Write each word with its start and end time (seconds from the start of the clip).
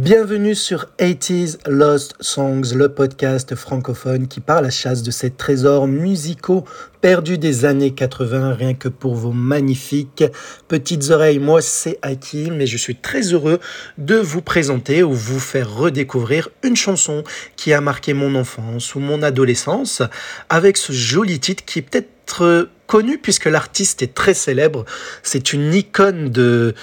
Bienvenue 0.00 0.54
sur 0.54 0.86
80s 0.98 1.58
Lost 1.68 2.14
Songs, 2.20 2.74
le 2.74 2.88
podcast 2.88 3.54
francophone 3.54 4.28
qui 4.28 4.40
part 4.40 4.64
à 4.64 4.70
chasse 4.70 5.02
de 5.02 5.10
ces 5.10 5.30
trésors 5.30 5.86
musicaux 5.86 6.64
perdus 7.02 7.36
des 7.36 7.66
années 7.66 7.90
80, 7.90 8.54
rien 8.54 8.72
que 8.72 8.88
pour 8.88 9.14
vos 9.14 9.32
magnifiques 9.32 10.24
petites 10.68 11.10
oreilles. 11.10 11.38
Moi, 11.38 11.60
c'est 11.60 11.98
Hakim 12.00 12.62
et 12.62 12.66
je 12.66 12.78
suis 12.78 12.96
très 12.96 13.34
heureux 13.34 13.60
de 13.98 14.14
vous 14.14 14.40
présenter 14.40 15.02
ou 15.02 15.12
vous 15.12 15.38
faire 15.38 15.70
redécouvrir 15.70 16.48
une 16.62 16.76
chanson 16.76 17.22
qui 17.56 17.74
a 17.74 17.82
marqué 17.82 18.14
mon 18.14 18.36
enfance 18.36 18.94
ou 18.94 19.00
mon 19.00 19.22
adolescence 19.22 20.00
avec 20.48 20.78
ce 20.78 20.94
joli 20.94 21.40
titre 21.40 21.62
qui 21.66 21.80
est 21.80 21.82
peut-être 21.82 22.70
connu 22.86 23.18
puisque 23.18 23.44
l'artiste 23.44 24.00
est 24.00 24.14
très 24.14 24.32
célèbre. 24.32 24.86
C'est 25.22 25.52
une 25.52 25.74
icône 25.74 26.30
de, 26.30 26.74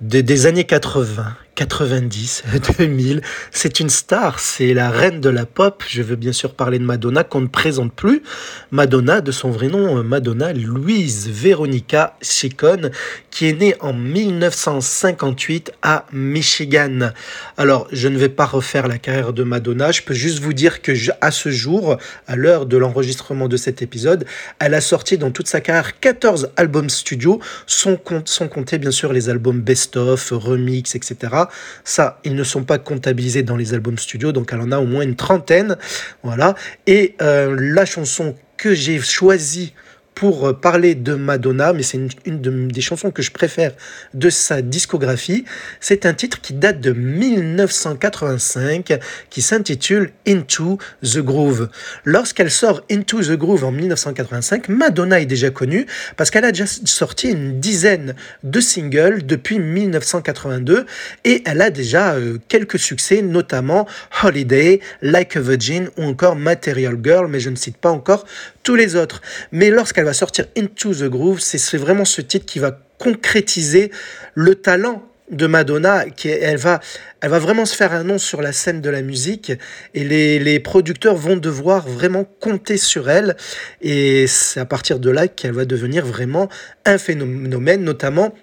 de 0.00 0.22
des 0.22 0.46
années 0.46 0.64
80 0.64 1.36
90, 1.58 2.44
2000. 2.78 3.20
C'est 3.50 3.80
une 3.80 3.90
star, 3.90 4.38
c'est 4.38 4.74
la 4.74 4.90
reine 4.90 5.20
de 5.20 5.28
la 5.28 5.44
pop. 5.44 5.82
Je 5.88 6.02
veux 6.02 6.14
bien 6.14 6.30
sûr 6.30 6.54
parler 6.54 6.78
de 6.78 6.84
Madonna 6.84 7.24
qu'on 7.24 7.40
ne 7.40 7.48
présente 7.48 7.92
plus. 7.92 8.22
Madonna, 8.70 9.20
de 9.20 9.32
son 9.32 9.50
vrai 9.50 9.66
nom, 9.66 10.04
Madonna 10.04 10.52
Louise 10.52 11.28
Veronica 11.28 12.16
Chicone, 12.22 12.92
qui 13.32 13.46
est 13.46 13.54
née 13.54 13.74
en 13.80 13.92
1958 13.92 15.72
à 15.82 16.06
Michigan. 16.12 17.10
Alors, 17.56 17.88
je 17.90 18.06
ne 18.06 18.18
vais 18.18 18.28
pas 18.28 18.46
refaire 18.46 18.86
la 18.86 18.98
carrière 18.98 19.32
de 19.32 19.42
Madonna. 19.42 19.90
Je 19.90 20.02
peux 20.02 20.14
juste 20.14 20.38
vous 20.38 20.52
dire 20.52 20.80
que 20.80 20.92
à 21.20 21.32
ce 21.32 21.50
jour, 21.50 21.96
à 22.28 22.36
l'heure 22.36 22.66
de 22.66 22.76
l'enregistrement 22.76 23.48
de 23.48 23.56
cet 23.56 23.82
épisode, 23.82 24.26
elle 24.60 24.74
a 24.74 24.80
sorti 24.80 25.18
dans 25.18 25.32
toute 25.32 25.48
sa 25.48 25.60
carrière 25.60 25.98
14 25.98 26.50
albums 26.56 26.90
studio, 26.90 27.40
sans, 27.66 27.96
sans 28.26 28.46
compter 28.46 28.78
bien 28.78 28.92
sûr 28.92 29.12
les 29.12 29.28
albums 29.28 29.60
best-of, 29.60 30.30
remix, 30.30 30.94
etc. 30.94 31.47
Ça, 31.84 32.20
ils 32.24 32.34
ne 32.34 32.44
sont 32.44 32.64
pas 32.64 32.78
comptabilisés 32.78 33.42
dans 33.42 33.56
les 33.56 33.74
albums 33.74 33.98
studio, 33.98 34.32
donc 34.32 34.52
elle 34.52 34.60
en 34.60 34.72
a 34.72 34.78
au 34.78 34.86
moins 34.86 35.02
une 35.02 35.16
trentaine. 35.16 35.76
Voilà. 36.22 36.54
Et 36.86 37.14
euh, 37.22 37.56
la 37.58 37.84
chanson 37.84 38.34
que 38.56 38.74
j'ai 38.74 38.98
choisie 39.00 39.74
pour 40.18 40.48
euh, 40.48 40.52
parler 40.52 40.94
de 40.96 41.14
Madonna, 41.14 41.72
mais 41.72 41.84
c'est 41.84 42.00
une, 42.26 42.66
des 42.66 42.80
chansons 42.80 43.12
que 43.12 43.22
je 43.22 43.30
préfère 43.30 43.70
de 44.14 44.30
sa 44.30 44.62
discographie. 44.62 45.44
C'est 45.78 46.06
un 46.06 46.12
titre 46.12 46.40
qui 46.40 46.54
date 46.54 46.80
de 46.80 46.90
1985, 46.90 48.98
qui 49.30 49.42
s'intitule 49.42 50.10
Into 50.26 50.78
the 51.04 51.18
Groove. 51.18 51.68
Lorsqu'elle 52.04 52.50
sort 52.50 52.82
Into 52.90 53.22
the 53.22 53.36
Groove 53.36 53.62
en 53.62 53.70
1985, 53.70 54.68
Madonna 54.68 55.20
est 55.20 55.26
déjà 55.26 55.50
connue 55.50 55.86
parce 56.16 56.32
qu'elle 56.32 56.44
a 56.44 56.50
déjà 56.50 56.66
sorti 56.66 57.30
une 57.30 57.60
dizaine 57.60 58.16
de 58.42 58.60
singles 58.60 59.24
depuis 59.24 59.60
1982 59.60 60.84
et 61.24 61.44
elle 61.46 61.62
a 61.62 61.70
déjà 61.70 62.14
euh, 62.14 62.38
quelques 62.48 62.80
succès, 62.80 63.22
notamment 63.22 63.86
Holiday, 64.24 64.80
Like 65.00 65.36
a 65.36 65.40
Virgin 65.40 65.90
ou 65.96 66.02
encore 66.02 66.34
Material 66.34 66.96
Girl, 67.00 67.28
mais 67.28 67.38
je 67.38 67.50
ne 67.50 67.56
cite 67.56 67.76
pas 67.76 67.90
encore 67.90 68.24
tous 68.68 68.76
les 68.76 68.96
autres. 68.96 69.22
Mais 69.50 69.70
lorsqu'elle 69.70 70.04
va 70.04 70.12
sortir 70.12 70.44
Into 70.54 70.92
the 70.92 71.04
Groove, 71.04 71.40
c'est 71.40 71.78
vraiment 71.78 72.04
ce 72.04 72.20
titre 72.20 72.44
qui 72.44 72.58
va 72.58 72.78
concrétiser 72.98 73.90
le 74.34 74.56
talent 74.56 75.08
de 75.30 75.46
Madonna, 75.46 76.04
qui 76.10 76.28
elle 76.28 76.58
va, 76.58 76.80
elle 77.22 77.30
va 77.30 77.38
vraiment 77.38 77.64
se 77.64 77.74
faire 77.74 77.94
un 77.94 78.04
nom 78.04 78.18
sur 78.18 78.42
la 78.42 78.52
scène 78.52 78.82
de 78.82 78.90
la 78.90 79.00
musique 79.00 79.52
et 79.94 80.04
les, 80.04 80.38
les 80.38 80.60
producteurs 80.60 81.16
vont 81.16 81.38
devoir 81.38 81.88
vraiment 81.88 82.24
compter 82.24 82.76
sur 82.76 83.08
elle 83.08 83.36
et 83.80 84.26
c'est 84.26 84.60
à 84.60 84.66
partir 84.66 84.98
de 84.98 85.08
là 85.08 85.28
qu'elle 85.28 85.52
va 85.52 85.64
devenir 85.64 86.04
vraiment 86.04 86.50
un 86.84 86.98
phénomène, 86.98 87.82
notamment 87.82 88.34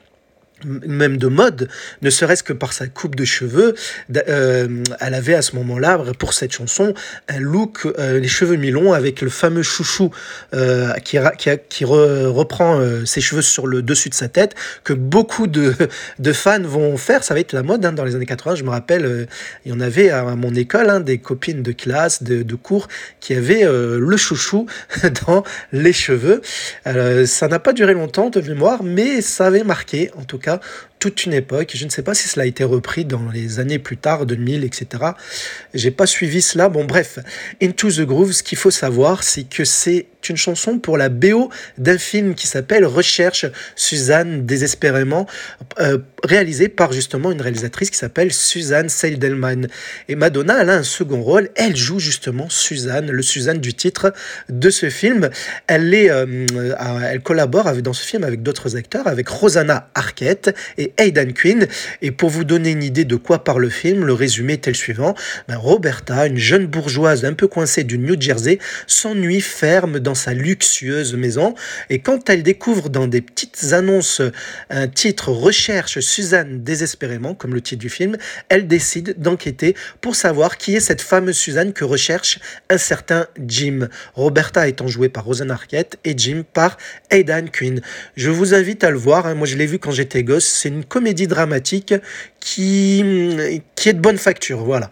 même 0.65 1.17
de 1.17 1.27
mode, 1.27 1.69
ne 2.01 2.09
serait-ce 2.09 2.43
que 2.43 2.53
par 2.53 2.73
sa 2.73 2.87
coupe 2.87 3.15
de 3.15 3.25
cheveux. 3.25 3.75
Euh, 4.27 4.83
elle 4.99 5.13
avait 5.13 5.35
à 5.35 5.41
ce 5.41 5.55
moment-là, 5.55 5.99
pour 6.19 6.33
cette 6.33 6.51
chanson, 6.51 6.93
un 7.27 7.39
look, 7.39 7.85
euh, 7.85 8.19
les 8.19 8.27
cheveux 8.27 8.55
mi-longs 8.55 8.93
avec 8.93 9.21
le 9.21 9.29
fameux 9.29 9.63
chouchou 9.63 10.11
euh, 10.53 10.93
qui, 11.03 11.17
reprend 11.85 12.81
ses 13.05 13.21
cheveux 13.21 13.41
sur 13.41 13.67
le 13.67 13.81
dessus 13.81 14.09
de 14.09 14.13
sa 14.13 14.27
tête, 14.27 14.55
que 14.83 14.93
beaucoup 14.93 15.47
de, 15.47 15.73
de 16.19 16.33
fans 16.33 16.61
vont 16.61 16.97
faire. 16.97 17.23
Ça 17.23 17.33
va 17.33 17.39
être 17.39 17.53
la 17.53 17.63
mode 17.63 17.85
hein, 17.85 17.93
dans 17.93 18.03
les 18.03 18.15
années 18.15 18.25
80. 18.25 18.55
Je 18.55 18.63
me 18.63 18.69
rappelle, 18.69 19.27
il 19.65 19.71
y 19.71 19.75
en 19.75 19.79
avait 19.79 20.09
à 20.09 20.23
mon 20.35 20.53
école, 20.53 20.89
hein, 20.89 20.99
des 20.99 21.17
copines 21.17 21.63
de 21.63 21.71
classe, 21.71 22.23
de, 22.23 22.43
de 22.43 22.55
cours, 22.55 22.87
qui 23.19 23.33
avaient 23.33 23.65
le 23.65 24.17
chouchou 24.17 24.65
dans 25.27 25.43
les 25.71 25.93
cheveux. 25.93 26.41
ça 27.25 27.47
n'a 27.47 27.59
pas 27.59 27.73
duré 27.73 27.93
longtemps 27.93 28.29
de 28.29 28.41
mémoire, 28.41 28.83
mais 28.83 29.21
ça 29.21 29.47
avait 29.47 29.63
marqué, 29.63 30.11
en 30.17 30.23
tout 30.23 30.37
cas, 30.37 30.54
да, 30.57 30.61
toute 31.05 31.27
une 31.27 31.33
époque. 31.33 31.73
Je 31.75 31.85
ne 31.85 31.91
sais 31.91 32.01
pas 32.01 32.15
si 32.15 32.27
cela 32.27 32.45
a 32.45 32.47
été 32.47 32.63
repris 32.63 33.05
dans 33.05 33.29
les 33.31 33.59
années 33.59 33.77
plus 33.77 33.95
tard, 33.95 34.25
2000, 34.25 34.63
etc. 34.63 35.03
J'ai 35.75 35.91
pas 35.91 36.07
suivi 36.07 36.41
cela. 36.41 36.67
Bon, 36.67 36.83
bref, 36.83 37.19
Into 37.61 37.91
the 37.91 38.01
Groove, 38.01 38.31
ce 38.31 38.41
qu'il 38.41 38.57
faut 38.57 38.71
savoir, 38.71 39.21
c'est 39.21 39.43
que 39.43 39.65
c'est 39.65 40.07
une 40.29 40.37
chanson 40.37 40.79
pour 40.79 40.97
la 40.97 41.09
BO 41.09 41.49
d'un 41.77 41.97
film 41.97 42.35
qui 42.35 42.47
s'appelle 42.47 42.85
Recherche 42.85 43.45
Suzanne 43.75 44.45
désespérément, 44.45 45.27
euh, 45.79 45.99
réalisé 46.23 46.67
par 46.67 46.91
justement 46.91 47.31
une 47.31 47.41
réalisatrice 47.41 47.89
qui 47.89 47.97
s'appelle 47.97 48.33
Suzanne 48.33 48.89
Seidelman. 48.89 49.67
Et 50.09 50.15
Madonna, 50.15 50.61
elle 50.61 50.69
a 50.69 50.75
un 50.75 50.83
second 50.83 51.21
rôle, 51.21 51.49
elle 51.55 51.75
joue 51.75 51.99
justement 51.99 52.49
Suzanne, 52.49 53.11
le 53.11 53.21
Suzanne 53.21 53.59
du 53.59 53.73
titre 53.73 54.13
de 54.49 54.69
ce 54.69 54.89
film. 54.89 55.29
Elle, 55.67 55.93
est, 55.93 56.09
euh, 56.09 56.25
elle 57.03 57.21
collabore 57.21 57.67
avec, 57.67 57.83
dans 57.83 57.93
ce 57.93 58.05
film 58.05 58.23
avec 58.23 58.41
d'autres 58.41 58.75
acteurs, 58.75 59.07
avec 59.07 59.27
Rosanna 59.27 59.89
Arquette 59.93 60.55
et 60.77 60.93
Aidan 60.97 61.31
Quinn. 61.33 61.67
Et 62.01 62.11
pour 62.11 62.29
vous 62.29 62.43
donner 62.43 62.71
une 62.71 62.83
idée 62.83 63.05
de 63.05 63.15
quoi 63.15 63.43
parle 63.43 63.61
le 63.61 63.69
film, 63.69 64.05
le 64.05 64.13
résumé 64.13 64.53
est 64.53 64.63
tel 64.63 64.75
suivant. 64.75 65.15
Ben, 65.47 65.57
Roberta, 65.57 66.27
une 66.27 66.37
jeune 66.37 66.67
bourgeoise 66.67 67.25
un 67.25 67.33
peu 67.33 67.47
coincée 67.47 67.83
du 67.83 67.97
New 67.97 68.19
Jersey, 68.19 68.59
s'ennuie 68.87 69.41
ferme 69.41 69.99
dans 69.99 70.15
sa 70.15 70.33
luxueuse 70.33 71.15
maison. 71.15 71.55
Et 71.89 71.99
quand 71.99 72.29
elle 72.29 72.43
découvre 72.43 72.89
dans 72.89 73.07
des 73.07 73.21
petites 73.21 73.73
annonces 73.73 74.21
un 74.69 74.87
titre 74.87 75.29
Recherche 75.29 75.99
Suzanne 75.99 76.63
désespérément, 76.63 77.33
comme 77.33 77.53
le 77.53 77.61
titre 77.61 77.81
du 77.81 77.89
film, 77.89 78.17
elle 78.49 78.67
décide 78.67 79.15
d'enquêter 79.17 79.75
pour 80.01 80.15
savoir 80.15 80.57
qui 80.57 80.75
est 80.75 80.79
cette 80.79 81.01
fameuse 81.01 81.37
Suzanne 81.37 81.73
que 81.73 81.83
recherche 81.83 82.39
un 82.69 82.77
certain 82.77 83.27
Jim. 83.45 83.89
Roberta 84.13 84.67
étant 84.67 84.87
jouée 84.87 85.09
par 85.09 85.25
Rosanna 85.25 85.53
Arquette 85.53 85.97
et 86.03 86.13
Jim 86.17 86.43
par 86.53 86.77
Aidan 87.11 87.45
Quinn. 87.51 87.81
Je 88.15 88.29
vous 88.29 88.53
invite 88.53 88.83
à 88.83 88.91
le 88.91 88.97
voir. 88.97 89.25
Hein. 89.25 89.35
Moi, 89.35 89.47
je 89.47 89.55
l'ai 89.55 89.65
vu 89.65 89.79
quand 89.79 89.91
j'étais 89.91 90.23
gosse. 90.23 90.45
Une 90.75 90.85
comédie 90.85 91.27
dramatique 91.27 91.93
qui, 92.39 93.03
qui 93.75 93.89
est 93.89 93.93
de 93.93 94.01
bonne 94.01 94.17
facture. 94.17 94.63
Voilà. 94.63 94.89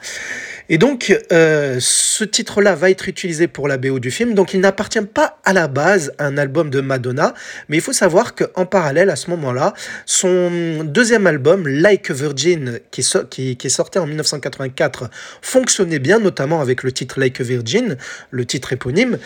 Et 0.70 0.78
donc, 0.78 1.18
euh, 1.32 1.78
ce 1.80 2.24
titre-là 2.24 2.76
va 2.76 2.90
être 2.90 3.10
utilisé 3.10 3.48
pour 3.48 3.68
la 3.68 3.78
BO 3.78 4.00
du 4.00 4.12
film. 4.12 4.34
Donc, 4.34 4.54
il 4.54 4.62
n'appartient 4.62 5.02
pas 5.02 5.40
à 5.44 5.54
la 5.54 5.68
base 5.68 6.14
à 6.18 6.26
un 6.26 6.38
album 6.38 6.70
de 6.70 6.82
Madonna. 6.82 7.34
Mais 7.68 7.78
il 7.78 7.82
faut 7.82 7.94
savoir 7.94 8.36
qu'en 8.36 8.66
parallèle, 8.66 9.10
à 9.10 9.16
ce 9.16 9.30
moment-là, 9.32 9.74
son 10.06 10.84
deuxième 10.84 11.28
album, 11.28 11.68
Like 11.68 12.12
a 12.12 12.14
Virgin, 12.14 12.80
qui, 12.92 13.02
est 13.02 13.70
sorti 13.70 14.00
en 14.00 14.08
1984, 14.08 15.10
fonctionnait 15.42 16.00
bien, 16.00 16.20
notamment 16.20 16.62
avec 16.62 16.84
le 16.84 16.92
titre 16.92 17.20
Like 17.20 17.42
a 17.42 17.44
Virgin, 17.44 17.98
le 18.32 18.46
titre 18.46 18.74
éponyme. 18.74 19.18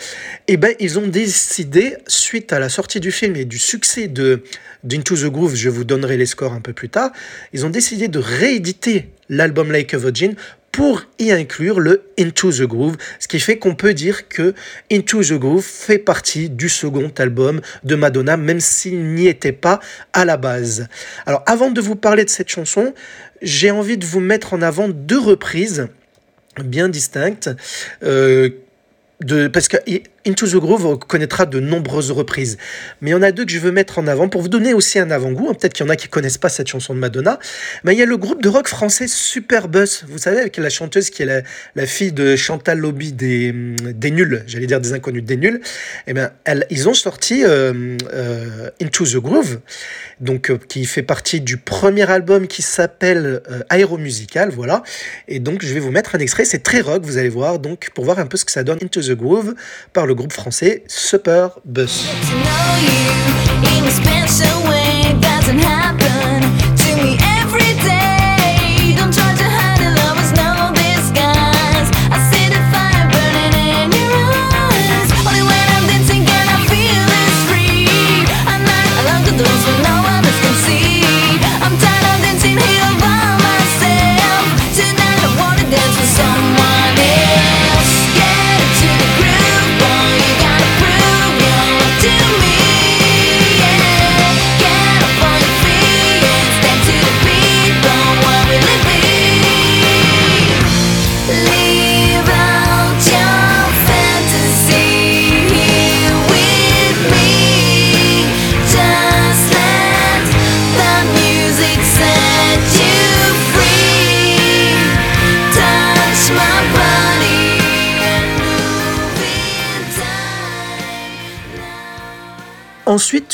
Et 0.48 0.54
eh 0.54 0.56
ben, 0.56 0.74
ils 0.80 0.98
ont 0.98 1.06
décidé, 1.06 1.96
suite 2.06 2.52
à 2.52 2.58
la 2.58 2.68
sortie 2.68 3.00
du 3.00 3.12
film 3.12 3.36
et 3.36 3.44
du 3.44 3.58
succès 3.58 4.08
de 4.08 4.42
d'Into 4.84 5.16
the 5.16 5.24
Groove, 5.24 5.56
je 5.56 5.68
vous 5.68 5.84
donnerai 5.84 6.16
les 6.16 6.26
scores 6.26 6.52
un 6.52 6.60
peu 6.60 6.72
plus 6.72 6.88
tard, 6.88 7.10
ils 7.52 7.66
ont 7.66 7.70
décidé 7.70 8.06
de 8.06 8.20
rééditer 8.20 9.08
l'album 9.28 9.72
Like 9.72 9.92
a 9.94 9.98
Virgin 9.98 10.34
pour 10.72 11.02
y 11.18 11.30
inclure 11.32 11.80
le 11.80 12.04
Into 12.18 12.52
the 12.52 12.62
Groove, 12.62 12.96
ce 13.18 13.26
qui 13.26 13.40
fait 13.40 13.58
qu'on 13.58 13.74
peut 13.74 13.94
dire 13.94 14.28
que 14.28 14.54
Into 14.92 15.22
the 15.22 15.32
Groove 15.32 15.64
fait 15.64 15.98
partie 15.98 16.50
du 16.50 16.68
second 16.68 17.12
album 17.18 17.60
de 17.84 17.94
Madonna, 17.94 18.36
même 18.36 18.60
s'il 18.60 19.14
n'y 19.14 19.26
était 19.26 19.52
pas 19.52 19.80
à 20.12 20.24
la 20.24 20.36
base. 20.36 20.88
Alors 21.26 21.42
avant 21.46 21.70
de 21.70 21.80
vous 21.80 21.96
parler 21.96 22.24
de 22.24 22.30
cette 22.30 22.48
chanson, 22.48 22.94
j'ai 23.42 23.70
envie 23.70 23.98
de 23.98 24.04
vous 24.04 24.20
mettre 24.20 24.54
en 24.54 24.62
avant 24.62 24.88
deux 24.88 25.18
reprises 25.18 25.88
bien 26.62 26.88
distinctes. 26.88 27.50
Euh, 28.02 28.50
de, 29.20 29.48
parce 29.48 29.66
que 29.66 29.76
Into 30.28 30.46
the 30.46 30.56
Groove 30.56 30.98
connaîtra 30.98 31.46
de 31.46 31.58
nombreuses 31.58 32.10
reprises. 32.10 32.58
Mais 33.00 33.10
il 33.10 33.12
y 33.12 33.16
en 33.16 33.22
a 33.22 33.32
deux 33.32 33.44
que 33.44 33.50
je 33.50 33.58
veux 33.58 33.72
mettre 33.72 33.98
en 33.98 34.06
avant 34.06 34.28
pour 34.28 34.42
vous 34.42 34.48
donner 34.48 34.74
aussi 34.74 34.98
un 34.98 35.10
avant-goût. 35.10 35.48
Hein, 35.48 35.54
peut-être 35.54 35.72
qu'il 35.72 35.86
y 35.86 35.88
en 35.88 35.90
a 35.90 35.96
qui 35.96 36.08
connaissent 36.08 36.38
pas 36.38 36.50
cette 36.50 36.68
chanson 36.68 36.94
de 36.94 36.98
Madonna. 36.98 37.38
Mais 37.84 37.94
il 37.94 37.98
y 37.98 38.02
a 38.02 38.06
le 38.06 38.16
groupe 38.16 38.42
de 38.42 38.48
rock 38.48 38.68
français 38.68 39.06
Superbus. 39.08 40.04
Vous 40.06 40.18
savez, 40.18 40.40
avec 40.40 40.56
la 40.58 40.68
chanteuse 40.68 41.10
qui 41.10 41.22
est 41.22 41.44
la, 41.74 41.86
fille 41.86 42.12
de 42.12 42.36
Chantal 42.36 42.78
Lobby 42.78 43.12
des, 43.12 43.52
des 43.52 44.10
Nuls. 44.10 44.44
J'allais 44.46 44.66
dire 44.66 44.80
des 44.80 44.92
inconnus 44.92 45.24
des 45.24 45.36
Nuls. 45.36 45.60
Eh 46.06 46.12
bien, 46.12 46.30
ils 46.70 46.88
ont 46.88 46.94
sorti 46.94 47.44
euh, 47.44 47.96
euh, 48.12 48.70
Into 48.82 49.06
the 49.06 49.16
Groove. 49.16 49.60
Donc, 50.20 50.50
euh, 50.50 50.58
qui 50.68 50.84
fait 50.84 51.02
partie 51.02 51.40
du 51.40 51.56
premier 51.56 52.10
album 52.10 52.48
qui 52.48 52.60
s'appelle 52.62 53.40
Aéromusical. 53.70 54.50
Voilà. 54.50 54.82
Et 55.26 55.40
donc, 55.40 55.64
je 55.64 55.72
vais 55.72 55.80
vous 55.80 55.90
mettre 55.90 56.14
un 56.14 56.18
extrait. 56.18 56.44
C'est 56.44 56.62
très 56.62 56.80
rock, 56.80 57.02
vous 57.04 57.16
allez 57.16 57.28
voir. 57.28 57.58
Donc, 57.58 57.90
pour 57.94 58.04
voir 58.04 58.18
un 58.18 58.26
peu 58.26 58.36
ce 58.36 58.44
que 58.44 58.52
ça 58.52 58.62
donne 58.62 58.78
Into 58.82 59.00
the 59.00 59.12
Groove 59.12 59.54
par 59.92 60.06
le 60.06 60.14
groupe 60.18 60.32
français 60.32 60.82
Superbus. 60.88 62.06
Ensuite, 64.20 66.07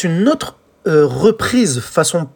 une 0.04 0.28
autre 0.28 0.56
euh, 0.86 1.06
reprise 1.06 1.80
façon 1.80 2.28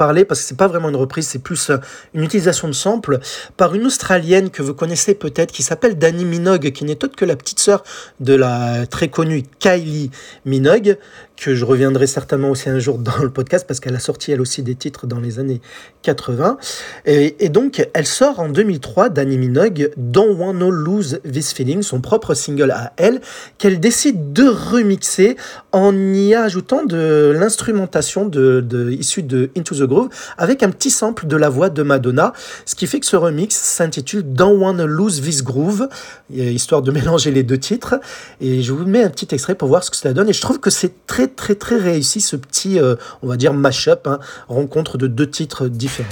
parler, 0.00 0.24
parce 0.24 0.40
que 0.40 0.46
c'est 0.46 0.56
pas 0.56 0.66
vraiment 0.66 0.88
une 0.88 0.96
reprise, 0.96 1.28
c'est 1.28 1.42
plus 1.42 1.68
euh, 1.68 1.76
une 2.14 2.24
utilisation 2.24 2.68
de 2.68 2.72
sample, 2.72 3.20
par 3.58 3.74
une 3.74 3.84
Australienne 3.84 4.48
que 4.48 4.62
vous 4.62 4.72
connaissez 4.72 5.12
peut-être, 5.14 5.52
qui 5.52 5.62
s'appelle 5.62 5.98
Dani 5.98 6.24
Minogue, 6.24 6.72
qui 6.72 6.86
n'est 6.86 7.04
autre 7.04 7.16
que 7.16 7.26
la 7.26 7.36
petite 7.36 7.60
sœur 7.60 7.84
de 8.18 8.32
la 8.32 8.86
très 8.86 9.08
connue 9.08 9.42
Kylie 9.58 10.10
Minogue, 10.46 10.96
que 11.40 11.54
je 11.54 11.64
reviendrai 11.64 12.06
certainement 12.06 12.50
aussi 12.50 12.68
un 12.68 12.78
jour 12.78 12.98
dans 12.98 13.16
le 13.22 13.30
podcast 13.30 13.66
parce 13.66 13.80
qu'elle 13.80 13.96
a 13.96 14.00
sorti 14.00 14.30
elle 14.30 14.42
aussi 14.42 14.62
des 14.62 14.74
titres 14.74 15.06
dans 15.06 15.18
les 15.18 15.38
années 15.38 15.60
80. 16.02 16.58
Et, 17.06 17.48
donc 17.48 17.88
elle 17.94 18.06
sort 18.06 18.40
en 18.40 18.48
2003 18.48 19.08
d'Annie 19.08 19.38
Minogue 19.38 19.90
Don't 19.96 20.36
Wanna 20.38 20.68
Lose 20.68 21.20
This 21.30 21.52
Feeling, 21.52 21.82
son 21.82 22.00
propre 22.00 22.34
single 22.34 22.70
à 22.70 22.92
elle, 22.96 23.20
qu'elle 23.58 23.80
décide 23.80 24.32
de 24.32 24.46
remixer 24.48 25.36
en 25.72 25.96
y 25.96 26.34
ajoutant 26.34 26.84
de 26.84 27.34
l'instrumentation 27.34 28.26
de, 28.26 28.60
de, 28.60 28.90
issue 28.90 29.22
de 29.22 29.50
Into 29.56 29.74
the 29.74 29.88
Groove 29.90 30.08
avec 30.38 30.62
un 30.62 30.70
petit 30.70 30.90
sample 30.90 31.26
de 31.26 31.36
la 31.36 31.48
voix 31.48 31.68
de 31.68 31.82
Madonna, 31.82 32.32
ce 32.64 32.74
qui 32.74 32.86
fait 32.86 33.00
que 33.00 33.06
ce 33.06 33.16
remix 33.16 33.54
s'intitule 33.54 34.22
Don't 34.24 34.58
Wanna 34.58 34.86
Lose 34.86 35.20
This 35.20 35.42
Groove, 35.42 35.88
histoire 36.32 36.82
de 36.82 36.90
mélanger 36.92 37.30
les 37.30 37.42
deux 37.42 37.58
titres. 37.58 38.00
Et 38.40 38.62
je 38.62 38.72
vous 38.72 38.86
mets 38.86 39.02
un 39.02 39.10
petit 39.10 39.28
extrait 39.34 39.54
pour 39.54 39.68
voir 39.68 39.84
ce 39.84 39.90
que 39.90 39.96
cela 39.96 40.14
donne. 40.14 40.28
Et 40.28 40.32
je 40.32 40.40
trouve 40.40 40.60
que 40.60 40.70
c'est 40.70 41.06
très 41.06 41.28
très 41.28 41.54
très 41.54 41.76
réussi 41.76 42.20
ce 42.20 42.36
petit, 42.36 42.78
euh, 42.78 42.94
on 43.22 43.28
va 43.28 43.36
dire, 43.36 43.52
mash-up, 43.52 44.06
hein, 44.06 44.20
rencontre 44.48 44.98
de 44.98 45.06
deux 45.06 45.28
titres 45.28 45.68
différents. 45.68 46.08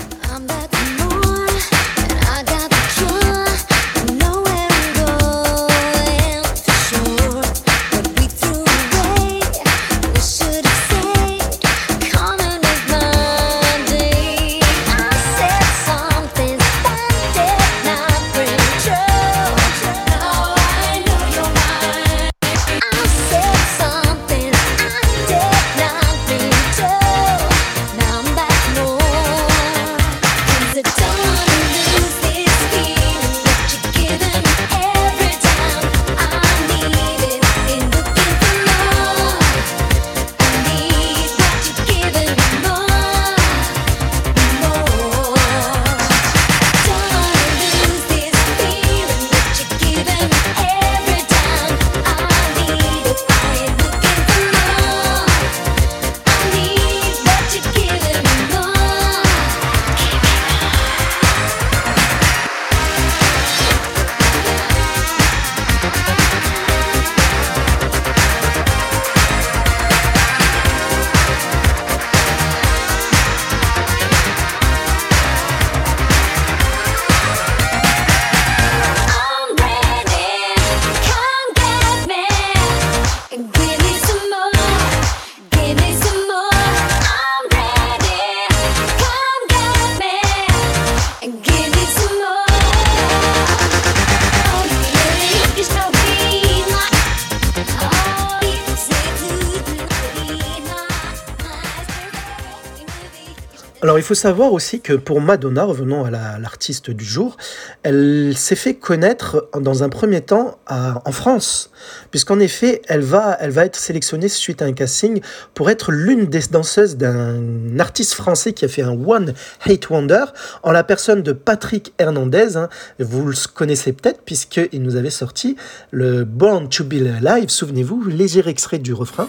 Faut 104.08 104.14
savoir 104.14 104.54
aussi 104.54 104.80
que 104.80 104.94
pour 104.94 105.20
Madonna, 105.20 105.64
revenons 105.64 106.06
à 106.06 106.38
l'artiste 106.38 106.88
du 106.90 107.04
jour, 107.04 107.36
elle 107.82 108.32
s'est 108.34 108.56
fait 108.56 108.72
connaître 108.72 109.50
dans 109.60 109.82
un 109.82 109.90
premier 109.90 110.22
temps 110.22 110.58
en 110.66 111.12
France, 111.12 111.70
puisqu'en 112.10 112.40
effet, 112.40 112.80
elle 112.88 113.02
va, 113.02 113.36
elle 113.38 113.50
va 113.50 113.66
être 113.66 113.76
sélectionnée 113.76 114.28
suite 114.28 114.62
à 114.62 114.64
un 114.64 114.72
casting 114.72 115.20
pour 115.52 115.68
être 115.68 115.92
l'une 115.92 116.24
des 116.24 116.40
danseuses 116.50 116.96
d'un 116.96 117.78
artiste 117.78 118.14
français 118.14 118.54
qui 118.54 118.64
a 118.64 118.68
fait 118.68 118.80
un 118.80 118.92
One 118.92 119.34
Hate 119.66 119.90
Wonder, 119.90 120.24
en 120.62 120.72
la 120.72 120.84
personne 120.84 121.22
de 121.22 121.32
Patrick 121.32 121.92
Hernandez. 121.98 122.56
Hein. 122.56 122.70
vous 122.98 123.26
le 123.26 123.34
connaissez 123.52 123.92
peut-être, 123.92 124.22
puisqu'il 124.22 124.80
nous 124.80 124.96
avait 124.96 125.10
sorti 125.10 125.56
le 125.90 126.24
Born 126.24 126.70
to 126.70 126.82
Be 126.82 126.94
Alive, 126.94 127.50
souvenez-vous, 127.50 128.04
léger 128.04 128.42
extrait 128.48 128.78
du 128.78 128.94
refrain. 128.94 129.28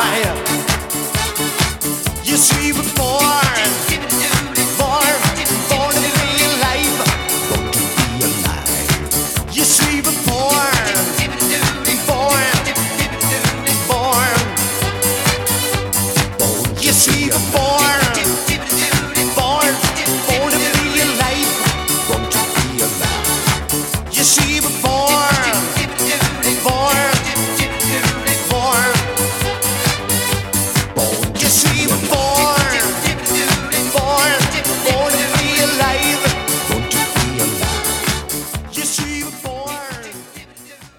man. 0.00 0.36
You 2.24 2.36
see 2.36 2.72
before. 2.72 3.49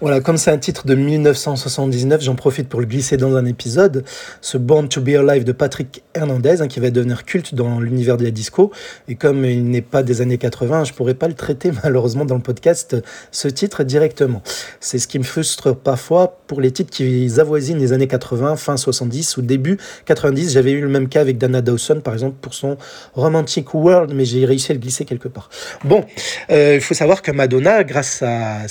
Voilà, 0.02 0.20
comme 0.20 0.36
c'est 0.36 0.50
un 0.50 0.58
titre 0.58 0.84
de 0.84 0.96
1979, 0.96 2.22
j'en 2.22 2.34
profite 2.34 2.68
pour 2.68 2.80
le 2.80 2.86
glisser 2.86 3.16
dans 3.16 3.36
un 3.36 3.44
épisode. 3.44 4.02
Ce 4.40 4.58
Born 4.58 4.88
to 4.88 5.00
Be 5.00 5.10
Alive 5.10 5.44
de 5.44 5.52
Patrick 5.52 6.02
Hernandez, 6.14 6.60
hein, 6.60 6.66
qui 6.66 6.80
va 6.80 6.90
devenir 6.90 7.24
culte 7.24 7.54
dans 7.54 7.78
l'univers 7.78 8.16
de 8.16 8.24
la 8.24 8.32
disco. 8.32 8.72
Et 9.06 9.14
comme 9.14 9.44
il 9.44 9.62
n'est 9.70 9.80
pas 9.80 10.02
des 10.02 10.20
années 10.20 10.38
80, 10.38 10.82
je 10.82 10.92
pourrais 10.92 11.14
pas 11.14 11.28
le 11.28 11.34
traiter 11.34 11.70
malheureusement 11.84 12.24
dans 12.24 12.34
le 12.34 12.40
podcast, 12.40 12.96
ce 13.30 13.46
titre 13.46 13.84
directement. 13.84 14.42
C'est 14.80 14.98
ce 14.98 15.06
qui 15.06 15.20
me 15.20 15.22
frustre 15.22 15.72
parfois 15.72 16.36
pour 16.48 16.60
les 16.60 16.72
titres 16.72 16.90
qui 16.90 17.32
avoisinent 17.38 17.78
les 17.78 17.92
années 17.92 18.08
80, 18.08 18.56
fin 18.56 18.76
70 18.76 19.36
ou 19.36 19.42
début 19.42 19.78
90. 20.06 20.50
J'avais 20.50 20.72
eu 20.72 20.80
le 20.80 20.88
même 20.88 21.08
cas 21.08 21.20
avec 21.20 21.38
Dana 21.38 21.62
Dawson, 21.62 22.00
par 22.00 22.14
exemple, 22.14 22.38
pour 22.40 22.54
son 22.54 22.76
Romantic 23.14 23.72
World, 23.72 24.12
mais 24.12 24.24
j'ai 24.24 24.46
réussi 24.46 24.72
à 24.72 24.74
le 24.74 24.80
glisser 24.80 25.04
quelque 25.04 25.28
part. 25.28 25.48
Bon, 25.84 26.04
euh, 26.50 26.74
il 26.74 26.80
faut 26.80 26.94
savoir 26.94 27.22
que 27.22 27.30
Madonna, 27.30 27.84
grâce 27.84 28.24
à, 28.24 28.62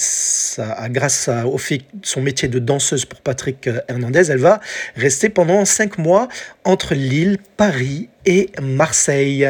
à 0.58 0.90
grâce 0.90 1.21
au 1.28 1.58
fait 1.58 1.82
son 2.04 2.22
métier 2.22 2.48
de 2.48 2.60
danseuse 2.60 3.06
pour 3.06 3.22
Patrick 3.22 3.68
euh, 3.68 3.80
Hernandez, 3.88 4.32
elle 4.32 4.40
va 4.40 4.60
rester 4.96 5.30
pendant 5.30 5.66
cinq 5.66 5.98
mois 5.98 6.28
entre 6.64 6.94
Lille, 6.94 7.38
Paris 7.58 8.10
et 8.26 8.50
Marseille. 8.62 9.50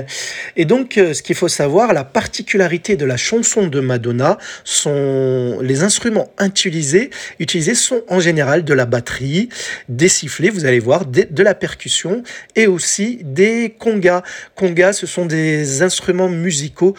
Et 0.55 0.65
donc, 0.65 0.97
euh, 0.97 1.13
ce 1.13 1.21
qu'il 1.21 1.35
faut 1.35 1.47
savoir, 1.47 1.93
la 1.93 2.03
particularité 2.03 2.95
de 2.95 3.05
la 3.05 3.17
chanson 3.17 3.67
de 3.67 3.79
Madonna, 3.79 4.37
sont 4.63 5.59
les 5.61 5.83
instruments 5.83 6.31
utilisés, 6.39 7.09
utilisés 7.39 7.75
sont 7.75 8.01
en 8.07 8.19
général 8.19 8.63
de 8.63 8.73
la 8.73 8.85
batterie, 8.85 9.49
des 9.89 10.07
sifflets, 10.07 10.49
vous 10.49 10.65
allez 10.65 10.79
voir, 10.79 11.05
de, 11.05 11.43
la 11.43 11.55
percussion 11.55 12.23
et 12.55 12.67
aussi 12.67 13.19
des 13.23 13.75
congas. 13.77 14.21
Congas, 14.55 14.93
ce 14.93 15.07
sont 15.07 15.25
des 15.25 15.81
instruments 15.81 16.29
musicaux 16.29 16.95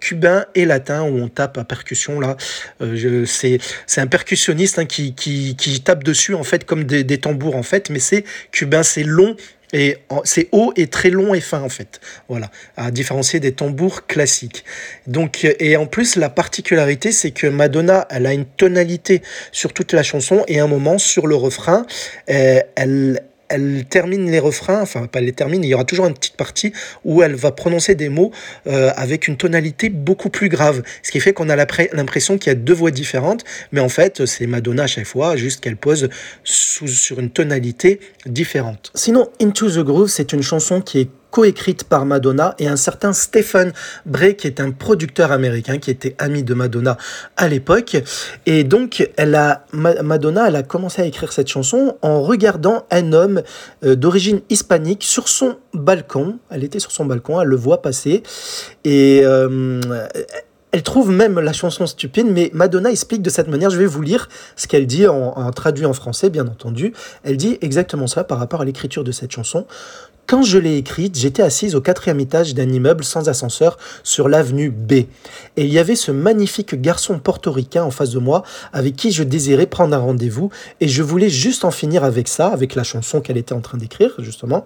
cubains 0.00 0.46
et 0.54 0.64
latins 0.64 1.02
où 1.02 1.18
on 1.18 1.28
tape 1.28 1.58
à 1.58 1.64
percussion 1.64 2.20
là. 2.20 2.36
Euh, 2.80 3.24
c'est 3.26 3.60
un 3.96 4.06
percussionniste 4.06 4.78
hein, 4.78 4.86
qui, 4.86 5.14
qui, 5.14 5.80
tape 5.82 6.04
dessus 6.04 6.34
en 6.34 6.44
fait 6.44 6.64
comme 6.64 6.84
des, 6.84 7.04
des 7.04 7.18
tambours 7.18 7.56
en 7.56 7.62
fait, 7.62 7.90
mais 7.90 7.98
c'est 7.98 8.24
cubain, 8.50 8.82
c'est 8.82 9.04
long 9.04 9.36
et 9.72 9.96
c'est 10.24 10.48
haut 10.52 10.72
et 10.76 10.86
très 10.86 11.10
long 11.10 11.34
et 11.34 11.40
fin 11.40 11.62
en 11.62 11.68
fait. 11.68 12.00
Voilà, 12.28 12.50
à 12.76 12.90
différencier 12.90 13.40
des 13.40 13.52
tambours 13.52 14.06
classiques. 14.06 14.64
Donc 15.06 15.44
et 15.44 15.76
en 15.76 15.86
plus 15.86 16.16
la 16.16 16.28
particularité 16.28 17.12
c'est 17.12 17.30
que 17.30 17.46
Madonna 17.46 18.06
elle 18.10 18.26
a 18.26 18.32
une 18.32 18.44
tonalité 18.44 19.22
sur 19.50 19.72
toute 19.72 19.92
la 19.92 20.02
chanson 20.02 20.44
et 20.46 20.60
un 20.60 20.66
moment 20.66 20.98
sur 20.98 21.26
le 21.26 21.34
refrain 21.34 21.86
euh, 22.30 22.60
elle 22.76 23.22
elle 23.52 23.84
termine 23.88 24.30
les 24.30 24.38
refrains, 24.38 24.80
enfin 24.80 25.06
pas 25.06 25.20
les 25.20 25.32
termine, 25.32 25.62
il 25.62 25.68
y 25.68 25.74
aura 25.74 25.84
toujours 25.84 26.06
une 26.06 26.14
petite 26.14 26.36
partie 26.36 26.72
où 27.04 27.22
elle 27.22 27.34
va 27.34 27.52
prononcer 27.52 27.94
des 27.94 28.08
mots 28.08 28.32
euh, 28.66 28.90
avec 28.96 29.28
une 29.28 29.36
tonalité 29.36 29.90
beaucoup 29.90 30.30
plus 30.30 30.48
grave. 30.48 30.82
Ce 31.02 31.10
qui 31.10 31.20
fait 31.20 31.32
qu'on 31.32 31.48
a 31.48 31.56
l'impression 31.56 32.38
qu'il 32.38 32.50
y 32.50 32.52
a 32.52 32.58
deux 32.58 32.74
voix 32.74 32.90
différentes, 32.90 33.44
mais 33.70 33.80
en 33.80 33.88
fait 33.88 34.24
c'est 34.26 34.46
Madonna 34.46 34.84
à 34.84 34.86
chaque 34.86 35.06
fois, 35.06 35.36
juste 35.36 35.60
qu'elle 35.60 35.76
pose 35.76 36.08
sur 36.44 37.20
une 37.20 37.30
tonalité 37.30 38.00
différente. 38.26 38.90
Sinon, 38.94 39.28
Into 39.40 39.70
the 39.70 39.84
Groove, 39.84 40.08
c'est 40.08 40.32
une 40.32 40.42
chanson 40.42 40.80
qui 40.80 41.00
est 41.00 41.08
coécrite 41.32 41.84
par 41.84 42.06
Madonna 42.06 42.54
et 42.60 42.68
un 42.68 42.76
certain 42.76 43.12
Stephen 43.12 43.72
Bray 44.06 44.36
qui 44.36 44.46
est 44.46 44.60
un 44.60 44.70
producteur 44.70 45.32
américain 45.32 45.78
qui 45.78 45.90
était 45.90 46.14
ami 46.18 46.44
de 46.44 46.54
Madonna 46.54 46.96
à 47.36 47.48
l'époque. 47.48 47.96
Et 48.46 48.62
donc, 48.62 49.10
elle 49.16 49.34
a, 49.34 49.64
Madonna, 49.72 50.46
elle 50.46 50.56
a 50.56 50.62
commencé 50.62 51.02
à 51.02 51.06
écrire 51.06 51.32
cette 51.32 51.48
chanson 51.48 51.96
en 52.02 52.22
regardant 52.22 52.86
un 52.90 53.12
homme 53.12 53.42
euh, 53.84 53.96
d'origine 53.96 54.42
hispanique 54.50 55.02
sur 55.02 55.28
son 55.28 55.56
balcon. 55.74 56.38
Elle 56.50 56.62
était 56.62 56.78
sur 56.78 56.92
son 56.92 57.06
balcon, 57.06 57.40
elle 57.40 57.48
le 57.48 57.56
voit 57.56 57.82
passer 57.82 58.22
euh, 58.86 59.80
elle 60.72 60.82
trouve 60.82 61.10
même 61.10 61.38
la 61.38 61.52
chanson 61.52 61.86
stupide, 61.86 62.26
mais 62.30 62.50
Madonna 62.54 62.90
explique 62.90 63.20
de 63.20 63.28
cette 63.28 63.48
manière, 63.48 63.68
je 63.68 63.78
vais 63.78 63.86
vous 63.86 64.00
lire 64.00 64.30
ce 64.56 64.66
qu'elle 64.66 64.86
dit 64.86 65.06
en, 65.06 65.50
traduit 65.50 65.84
en 65.84 65.92
français, 65.92 66.30
bien 66.30 66.46
entendu. 66.46 66.94
Elle 67.24 67.36
dit 67.36 67.58
exactement 67.60 68.06
ça 68.06 68.24
par 68.24 68.38
rapport 68.38 68.62
à 68.62 68.64
l'écriture 68.64 69.04
de 69.04 69.12
cette 69.12 69.30
chanson. 69.30 69.66
Quand 70.26 70.42
je 70.42 70.56
l'ai 70.56 70.78
écrite, 70.78 71.18
j'étais 71.18 71.42
assise 71.42 71.74
au 71.74 71.82
quatrième 71.82 72.20
étage 72.20 72.54
d'un 72.54 72.70
immeuble 72.70 73.04
sans 73.04 73.28
ascenseur 73.28 73.76
sur 74.02 74.30
l'avenue 74.30 74.70
B. 74.70 74.92
Et 74.92 75.08
il 75.58 75.72
y 75.72 75.78
avait 75.78 75.96
ce 75.96 76.10
magnifique 76.10 76.80
garçon 76.80 77.18
portoricain 77.18 77.82
en 77.82 77.90
face 77.90 78.10
de 78.10 78.18
moi 78.18 78.42
avec 78.72 78.96
qui 78.96 79.12
je 79.12 79.24
désirais 79.24 79.66
prendre 79.66 79.94
un 79.94 79.98
rendez-vous 79.98 80.48
et 80.80 80.88
je 80.88 81.02
voulais 81.02 81.28
juste 81.28 81.66
en 81.66 81.70
finir 81.70 82.02
avec 82.02 82.28
ça, 82.28 82.46
avec 82.46 82.76
la 82.76 82.84
chanson 82.84 83.20
qu'elle 83.20 83.36
était 83.36 83.52
en 83.52 83.60
train 83.60 83.76
d'écrire, 83.76 84.14
justement. 84.20 84.64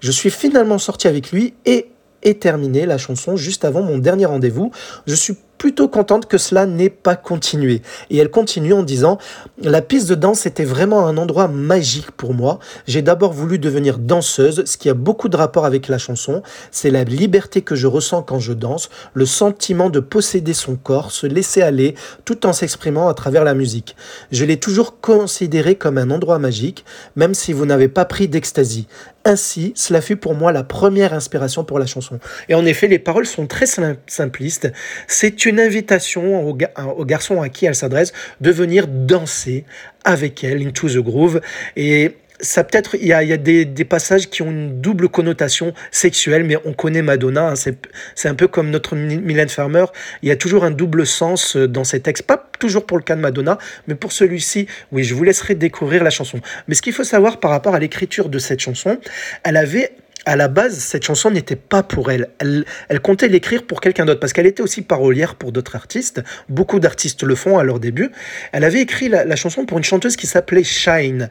Je 0.00 0.12
suis 0.12 0.30
finalement 0.30 0.78
sorti 0.78 1.08
avec 1.08 1.30
lui 1.30 1.52
et 1.66 1.91
et 2.22 2.34
terminé 2.34 2.86
la 2.86 2.98
chanson 2.98 3.36
juste 3.36 3.64
avant 3.64 3.82
mon 3.82 3.98
dernier 3.98 4.26
rendez-vous. 4.26 4.70
Je 5.06 5.14
suis 5.14 5.36
plutôt 5.62 5.86
contente 5.86 6.26
que 6.26 6.38
cela 6.38 6.66
n'ait 6.66 6.90
pas 6.90 7.14
continué. 7.14 7.82
Et 8.10 8.16
elle 8.16 8.32
continue 8.32 8.72
en 8.72 8.82
disant 8.82 9.18
La 9.62 9.80
piste 9.80 10.08
de 10.08 10.16
danse 10.16 10.44
était 10.44 10.64
vraiment 10.64 11.06
un 11.06 11.16
endroit 11.16 11.46
magique 11.46 12.10
pour 12.10 12.34
moi. 12.34 12.58
J'ai 12.88 13.00
d'abord 13.00 13.32
voulu 13.32 13.60
devenir 13.60 13.98
danseuse, 13.98 14.64
ce 14.64 14.76
qui 14.76 14.90
a 14.90 14.94
beaucoup 14.94 15.28
de 15.28 15.36
rapport 15.36 15.64
avec 15.64 15.86
la 15.86 15.98
chanson. 15.98 16.42
C'est 16.72 16.90
la 16.90 17.04
liberté 17.04 17.62
que 17.62 17.76
je 17.76 17.86
ressens 17.86 18.24
quand 18.24 18.40
je 18.40 18.52
danse, 18.52 18.90
le 19.14 19.24
sentiment 19.24 19.88
de 19.88 20.00
posséder 20.00 20.52
son 20.52 20.74
corps, 20.74 21.12
se 21.12 21.28
laisser 21.28 21.62
aller, 21.62 21.94
tout 22.24 22.44
en 22.44 22.52
s'exprimant 22.52 23.06
à 23.06 23.14
travers 23.14 23.44
la 23.44 23.54
musique. 23.54 23.94
Je 24.32 24.44
l'ai 24.44 24.56
toujours 24.56 25.00
considéré 25.00 25.76
comme 25.76 25.96
un 25.96 26.10
endroit 26.10 26.40
magique, 26.40 26.84
même 27.14 27.34
si 27.34 27.52
vous 27.52 27.66
n'avez 27.66 27.86
pas 27.86 28.04
pris 28.04 28.26
d'extasie. 28.26 28.88
Ainsi, 29.24 29.72
cela 29.76 30.00
fut 30.00 30.16
pour 30.16 30.34
moi 30.34 30.50
la 30.50 30.64
première 30.64 31.14
inspiration 31.14 31.64
pour 31.64 31.78
la 31.78 31.86
chanson. 31.86 32.18
Et 32.48 32.54
en 32.54 32.66
effet, 32.66 32.88
les 32.88 32.98
paroles 32.98 33.26
sont 33.26 33.46
très 33.46 33.66
simplistes. 33.66 34.72
C'est 35.06 35.46
une 35.46 35.60
invitation 35.60 36.48
au, 36.48 37.04
garçon 37.04 37.40
à 37.40 37.48
qui 37.48 37.66
elle 37.66 37.74
s'adresse 37.74 38.12
de 38.40 38.50
venir 38.50 38.88
danser 38.88 39.64
avec 40.04 40.42
elle, 40.42 40.66
into 40.66 40.88
the 40.88 40.98
groove. 40.98 41.40
Et 41.76 42.16
ça 42.42 42.64
peut-être, 42.64 42.96
il 43.00 43.06
y 43.06 43.12
a, 43.12 43.36
des, 43.36 43.84
passages 43.84 44.28
qui 44.28 44.42
ont 44.42 44.50
une 44.50 44.80
double 44.80 45.08
connotation 45.08 45.72
sexuelle, 45.90 46.44
mais 46.44 46.56
on 46.64 46.72
connaît 46.72 47.02
Madonna, 47.02 47.50
hein, 47.50 47.54
c'est 47.54 48.28
un 48.28 48.34
peu 48.34 48.48
comme 48.48 48.70
notre 48.70 48.96
Mylène 48.96 49.48
Farmer, 49.48 49.84
il 50.22 50.28
y 50.28 50.32
a 50.32 50.36
toujours 50.36 50.64
un 50.64 50.70
double 50.70 51.06
sens 51.06 51.56
euh, 51.56 51.68
dans 51.68 51.84
ces 51.84 52.00
textes, 52.00 52.26
pas 52.26 52.50
toujours 52.58 52.84
pour 52.84 52.98
le 52.98 53.04
cas 53.04 53.14
de 53.14 53.20
Madonna, 53.20 53.58
mais 53.86 53.94
pour 53.94 54.12
celui-ci, 54.12 54.66
oui, 54.90 55.04
je 55.04 55.14
vous 55.14 55.24
laisserai 55.24 55.54
découvrir 55.54 56.02
la 56.02 56.10
chanson. 56.10 56.40
Mais 56.66 56.74
ce 56.74 56.82
qu'il 56.82 56.92
faut 56.92 57.04
savoir 57.04 57.38
par 57.38 57.50
rapport 57.50 57.74
à 57.74 57.78
l'écriture 57.78 58.28
de 58.28 58.38
cette 58.38 58.60
chanson, 58.60 58.98
elle 59.44 59.56
avait 59.56 59.92
à 60.24 60.36
la 60.36 60.48
base, 60.48 60.78
cette 60.78 61.04
chanson 61.04 61.30
n'était 61.30 61.56
pas 61.56 61.82
pour 61.82 62.10
elle. 62.10 62.28
Elle, 62.38 63.00
comptait 63.00 63.28
l'écrire 63.28 63.64
pour 63.64 63.80
quelqu'un 63.80 64.04
d'autre, 64.04 64.20
parce 64.20 64.32
qu'elle 64.32 64.46
était 64.46 64.62
aussi 64.62 64.82
parolière 64.82 65.34
pour 65.34 65.52
d'autres 65.52 65.74
artistes. 65.76 66.22
Beaucoup 66.48 66.80
d'artistes 66.80 67.22
le 67.22 67.34
font 67.34 67.58
à 67.58 67.64
leur 67.64 67.80
début. 67.80 68.10
Elle 68.52 68.64
avait 68.64 68.80
écrit 68.80 69.08
la, 69.08 69.36
chanson 69.36 69.66
pour 69.66 69.78
une 69.78 69.84
chanteuse 69.84 70.16
qui 70.16 70.26
s'appelait 70.26 70.64
Shine. 70.64 71.28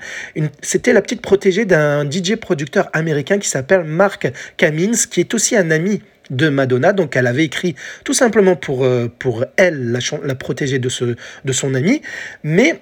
C'était 0.62 0.94
la 0.94 1.02
petite 1.02 1.22
protégée 1.22 1.66
d'un 1.66 2.10
DJ 2.10 2.36
producteur 2.36 2.90
américain 2.94 3.38
qui 3.38 3.48
s'appelle 3.48 3.84
Mark 3.84 4.32
Kamins, 4.58 5.08
qui 5.10 5.22
est 5.22 5.34
aussi 5.34 5.56
un 5.56 5.72
ami 5.72 6.02
de 6.30 6.50
Madonna. 6.50 6.94
Donc 6.94 7.16
elle 7.16 7.28
avait 7.28 7.46
écrit 7.46 7.76
tout 8.04 8.14
simplement 8.14 8.56
pour, 8.56 8.84
euh, 8.84 9.08
pour 9.20 9.46
elle, 9.58 9.92
la, 9.92 10.00
la 10.24 10.36
protégée 10.36 10.80
de, 10.80 10.90
ce, 10.90 11.16
de 11.46 11.54
son 11.54 11.76
ami. 11.76 12.02
Mais 12.44 12.82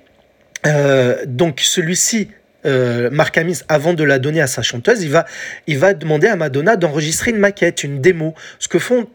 euh, 0.65 1.23
donc 1.25 1.61
celui-ci 1.61 2.29
euh, 2.65 3.09
Marc 3.09 3.37
Amis, 3.37 3.61
avant 3.67 3.93
de 3.93 4.03
la 4.03 4.19
donner 4.19 4.41
à 4.41 4.47
sa 4.47 4.61
chanteuse, 4.61 5.01
il 5.03 5.09
va, 5.09 5.25
il 5.67 5.77
va 5.77 5.93
demander 5.93 6.27
à 6.27 6.35
Madonna 6.35 6.75
d'enregistrer 6.75 7.31
une 7.31 7.37
maquette, 7.37 7.83
une 7.83 8.01
démo. 8.01 8.35
Ce 8.59 8.67
que 8.67 8.79
font 8.79 9.07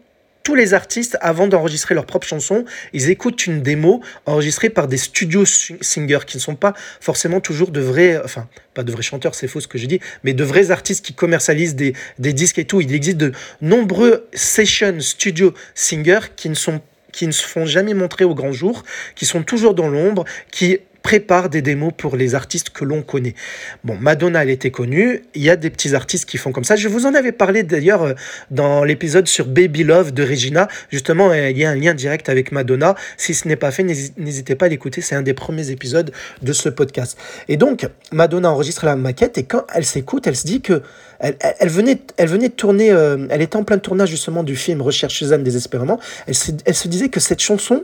tous 0.45 0.55
les 0.55 0.75
artistes, 0.75 1.17
avant 1.21 1.47
d'enregistrer 1.47 1.95
leur 1.95 2.05
propre 2.05 2.27
chanson, 2.27 2.65
ils 2.93 3.09
écoutent 3.09 3.47
une 3.47 3.63
démo 3.63 4.01
enregistrée 4.27 4.69
par 4.69 4.87
des 4.87 4.97
studios 4.97 5.43
singers 5.45 6.19
qui 6.27 6.37
ne 6.37 6.41
sont 6.41 6.53
pas 6.55 6.75
forcément 7.01 7.39
toujours 7.39 7.71
de 7.71 7.81
vrais, 7.81 8.21
enfin, 8.23 8.47
pas 8.75 8.83
de 8.83 8.91
vrais 8.91 9.01
chanteurs, 9.01 9.33
c'est 9.33 9.47
faux 9.47 9.59
ce 9.59 9.67
que 9.67 9.79
je 9.79 9.87
dis, 9.87 9.99
mais 10.23 10.33
de 10.33 10.43
vrais 10.43 10.69
artistes 10.69 11.03
qui 11.03 11.13
commercialisent 11.13 11.75
des, 11.75 11.93
des 12.19 12.31
disques 12.31 12.59
et 12.59 12.65
tout. 12.65 12.79
Il 12.79 12.93
existe 12.93 13.17
de 13.17 13.31
nombreux 13.61 14.27
session 14.33 14.99
studio 14.99 15.51
singers 15.73 16.31
qui 16.35 16.47
ne 16.47 16.55
sont 16.55 16.79
qui 17.11 17.27
ne 17.27 17.31
se 17.31 17.43
font 17.47 17.65
jamais 17.65 17.93
montrer 17.93 18.25
au 18.25 18.35
grand 18.35 18.51
jour, 18.51 18.83
qui 19.15 19.25
sont 19.25 19.41
toujours 19.41 19.73
dans 19.73 19.87
l'ombre, 19.87 20.25
qui 20.51 20.79
prépare 21.05 21.49
des 21.49 21.61
démos 21.61 21.93
pour 21.95 22.15
les 22.15 22.33
artistes 22.33 22.71
que 22.71 22.83
l'on 22.83 23.03
connaît. 23.03 23.35
Bon, 23.83 23.95
Madonna, 23.95 24.41
elle 24.41 24.49
était 24.49 24.71
connue. 24.71 25.21
Il 25.35 25.43
y 25.43 25.51
a 25.51 25.55
des 25.55 25.69
petits 25.69 25.93
artistes 25.93 26.27
qui 26.27 26.39
font 26.39 26.51
comme 26.51 26.63
ça. 26.63 26.75
Je 26.75 26.87
vous 26.87 27.05
en 27.05 27.13
avais 27.13 27.31
parlé 27.31 27.61
d'ailleurs 27.61 28.01
euh, 28.01 28.13
dans 28.49 28.83
l'épisode 28.83 29.27
sur 29.27 29.45
Baby 29.45 29.83
Love 29.83 30.15
de 30.15 30.23
Regina. 30.23 30.67
Justement, 30.89 31.29
euh, 31.29 31.51
il 31.51 31.59
y 31.59 31.63
a 31.63 31.69
un 31.69 31.75
lien 31.75 31.93
direct 31.93 32.27
avec 32.27 32.51
Madonna. 32.51 32.95
Si 33.17 33.35
ce 33.35 33.47
n'est 33.47 33.55
pas 33.55 33.69
fait, 33.69 33.83
n'hésitez 33.83 34.55
pas 34.55 34.65
à 34.65 34.69
l'écouter. 34.69 35.01
C'est 35.01 35.13
un 35.13 35.21
des 35.21 35.35
premiers 35.35 35.69
épisodes 35.69 36.11
de 36.41 36.53
ce 36.53 36.69
podcast. 36.69 37.19
Et 37.49 37.57
donc, 37.57 37.87
Madonna 38.11 38.49
enregistre 38.49 38.87
la 38.87 38.95
maquette 38.95 39.37
et 39.37 39.43
quand 39.43 39.63
elle 39.75 39.85
s'écoute, 39.85 40.25
elle 40.25 40.35
se 40.35 40.47
dit 40.47 40.61
que 40.61 40.81
elle, 41.19 41.69
venait, 41.69 42.01
elle 42.17 42.29
venait 42.29 42.49
de 42.49 42.53
tourner, 42.55 42.91
euh, 42.91 43.27
elle 43.29 43.43
était 43.43 43.57
en 43.57 43.63
plein 43.63 43.77
tournage 43.77 44.09
justement 44.09 44.43
du 44.43 44.55
film 44.55 44.81
Recherche 44.81 45.13
Suzanne 45.13 45.43
désespérément. 45.43 45.99
Elle 46.25 46.33
elle 46.65 46.75
se 46.75 46.87
disait 46.87 47.09
que 47.09 47.19
cette 47.19 47.41
chanson 47.41 47.83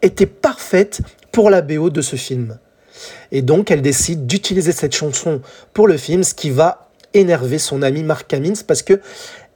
était 0.00 0.26
parfaite 0.26 1.02
pour 1.32 1.50
la 1.50 1.62
BO 1.62 1.90
de 1.90 2.00
ce 2.00 2.16
film. 2.16 2.58
Et 3.30 3.42
donc, 3.42 3.70
elle 3.70 3.82
décide 3.82 4.26
d'utiliser 4.26 4.72
cette 4.72 4.94
chanson 4.94 5.40
pour 5.72 5.88
le 5.88 5.96
film, 5.96 6.22
ce 6.22 6.34
qui 6.34 6.50
va 6.50 6.90
énerver 7.14 7.58
son 7.58 7.82
ami 7.82 8.02
Mark 8.02 8.28
Cummins 8.28 8.62
parce 8.66 8.82
que 8.82 9.00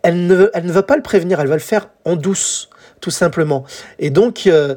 elle 0.07 0.27
ne, 0.27 0.73
va 0.73 0.83
pas 0.85 0.97
le 0.97 1.03
prévenir, 1.03 1.41
elle 1.41 1.49
va 1.49 1.57
le 1.57 1.61
faire 1.61 1.89
en 2.05 2.15
douce 2.15 2.71
tout 3.01 3.11
simplement. 3.11 3.65
Et 3.99 4.09
donc, 4.09 4.47
euh, 4.47 4.75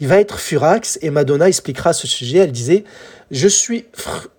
il 0.00 0.08
va 0.08 0.18
être 0.18 0.40
furax 0.40 0.98
et 1.02 1.10
Madonna 1.10 1.46
expliquera 1.46 1.92
ce 1.92 2.08
sujet. 2.08 2.38
Elle 2.38 2.50
disait 2.50 2.84
Je 3.30 3.46
suis, 3.46 3.84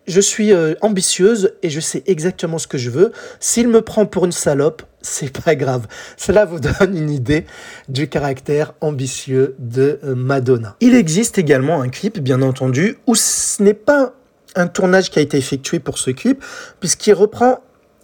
je 0.06 0.20
suis 0.20 0.52
euh, 0.52 0.74
ambitieuse 0.82 1.54
et 1.64 1.70
je 1.70 1.80
sais 1.80 2.04
exactement 2.08 2.58
ce 2.58 2.68
que 2.68 2.78
je 2.78 2.90
veux. 2.90 3.14
S'il 3.40 3.70
me 3.70 3.82
prend 3.82 4.06
pour 4.06 4.26
une 4.26 4.34
salope, 4.34 4.84
c'est 5.02 5.32
pas 5.32 5.56
grave. 5.56 5.88
Cela 6.18 6.44
vous 6.44 6.60
donne 6.60 6.98
une 6.98 7.10
idée 7.10 7.46
du 7.88 8.10
caractère 8.10 8.74
ambitieux 8.82 9.56
de 9.60 10.00
euh, 10.04 10.14
Madonna. 10.14 10.76
Il 10.82 10.94
existe 10.96 11.38
également 11.38 11.82
un 11.82 11.90
clip, 11.90 12.20
bien 12.20 12.42
entendu, 12.42 12.98
où 13.08 13.16
ce 13.16 13.64
n'est 13.64 13.74
pas 13.74 14.14
un 14.56 14.68
tournage 14.68 15.10
qui 15.10 15.20
a 15.20 15.22
été 15.22 15.38
effectué 15.38 15.80
pour 15.80 16.00
ce 16.00 16.12
clip, 16.12 16.44
puisqu'il 16.82 17.14
reprend 17.14 17.62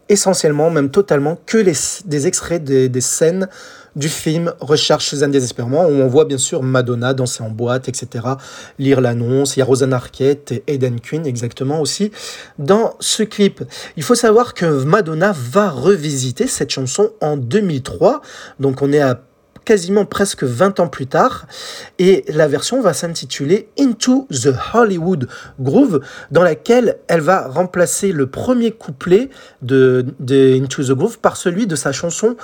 essentiellement, 0.10 0.70
même 0.70 0.90
totalement, 0.90 1.38
que 1.46 1.58
les, 1.58 1.74
des 2.06 2.28
extraits 2.28 2.64
des, 2.64 2.90
des 2.90 3.02
scènes 3.02 3.48
du 3.98 4.10
film 4.10 4.54
Recherche 4.60 5.08
Suzanne 5.08 5.32
désespérément, 5.32 5.86
où 5.86 5.92
on 5.92 6.08
voit 6.08 6.26
bien 6.26 6.38
sûr 6.38 6.62
Madonna 6.62 7.14
danser 7.14 7.44
en 7.44 7.50
boîte, 7.50 7.90
etc., 7.90 8.26
lire 8.78 9.02
l'annonce. 9.02 9.58
Il 9.58 9.60
y 9.60 9.62
a 9.64 9.66
Rosanna 9.66 9.96
Arquette 9.96 10.52
et 10.52 10.64
Eden 10.68 11.02
Quinn 11.02 11.26
exactement 11.26 11.82
aussi 11.82 12.12
dans 12.60 12.94
ce 13.00 13.24
clip. 13.24 13.64
Il 13.98 14.04
faut 14.04 14.16
savoir 14.16 14.54
que 14.54 14.66
Madonna 14.66 15.34
va 15.36 15.72
revisiter 15.72 16.48
cette 16.48 16.70
chanson 16.70 17.10
en 17.22 17.38
2003, 17.38 18.22
donc 18.60 18.82
on 18.84 18.94
est 18.94 19.02
à 19.02 19.20
quasiment 19.68 20.06
presque 20.06 20.46
20 20.46 20.80
ans 20.80 20.88
plus 20.88 21.08
tard. 21.08 21.46
Et 22.00 22.24
la 22.30 22.48
version 22.48 22.80
va 22.82 22.94
s'intituler 22.94 23.68
Into 23.78 24.26
the 24.32 24.56
Hollywood 24.74 25.28
Groove, 25.60 26.00
dans 26.32 26.42
laquelle 26.42 27.00
elle 27.10 27.20
va 27.20 27.50
remplacer 27.50 28.14
le 28.14 28.28
premier 28.28 28.72
couplet 28.72 29.30
de, 29.62 30.06
de 30.22 30.58
Into 30.58 30.84
the 30.84 30.92
Groove 30.92 31.20
par 31.20 31.36
celui 31.36 31.68
de 31.68 31.76
sa 31.76 31.92
chanson 31.92 32.38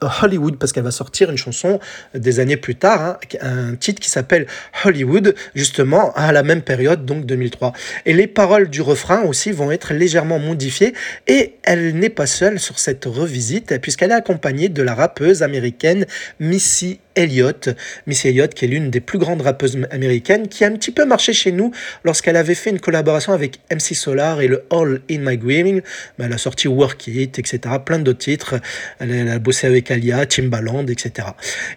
Hollywood 0.00 0.56
parce 0.56 0.72
qu'elle 0.72 0.84
va 0.84 0.90
sortir 0.90 1.30
une 1.30 1.36
chanson 1.36 1.80
des 2.14 2.40
années 2.40 2.56
plus 2.56 2.74
tard, 2.74 3.02
hein, 3.02 3.18
un 3.40 3.74
titre 3.76 4.00
qui 4.00 4.10
s'appelle 4.10 4.46
Hollywood, 4.84 5.34
justement 5.54 6.12
à 6.14 6.32
la 6.32 6.42
même 6.42 6.62
période, 6.62 7.04
donc 7.04 7.26
2003. 7.26 7.72
Et 8.04 8.12
les 8.12 8.26
paroles 8.26 8.68
du 8.68 8.82
refrain 8.82 9.22
aussi 9.22 9.52
vont 9.52 9.70
être 9.70 9.94
légèrement 9.94 10.38
modifiées 10.38 10.94
et 11.26 11.54
elle 11.62 11.94
n'est 11.96 12.10
pas 12.10 12.26
seule 12.26 12.60
sur 12.60 12.78
cette 12.78 13.04
revisite 13.04 13.80
puisqu'elle 13.80 14.10
est 14.10 14.14
accompagnée 14.14 14.68
de 14.68 14.82
la 14.82 14.94
rappeuse 14.94 15.42
américaine 15.42 16.06
Missy 16.40 17.00
Elliott. 17.16 17.70
Missy 18.06 18.28
Elliott, 18.28 18.54
qui 18.54 18.66
est 18.66 18.68
l'une 18.68 18.90
des 18.90 19.00
plus 19.00 19.18
grandes 19.18 19.40
rappeuses 19.40 19.78
américaines, 19.90 20.48
qui 20.48 20.64
a 20.64 20.68
un 20.68 20.72
petit 20.72 20.92
peu 20.92 21.04
marché 21.04 21.32
chez 21.32 21.50
nous 21.50 21.72
lorsqu'elle 22.04 22.36
avait 22.36 22.54
fait 22.54 22.70
une 22.70 22.78
collaboration 22.78 23.32
avec 23.32 23.58
MC 23.70 23.94
Solar 23.94 24.40
et 24.40 24.48
le 24.48 24.64
All 24.70 25.00
in 25.10 25.18
My 25.18 25.36
Dreaming. 25.36 25.80
Elle 26.18 26.32
a 26.32 26.38
sorti 26.38 26.68
Work 26.68 27.08
It, 27.08 27.38
etc. 27.38 27.58
Plein 27.84 27.98
d'autres 27.98 28.18
titres. 28.18 28.56
Elle 29.00 29.28
a 29.28 29.38
bossé 29.38 29.66
avec 29.66 29.90
Alia, 29.90 30.26
Timbaland, 30.26 30.86
etc. 30.86 31.28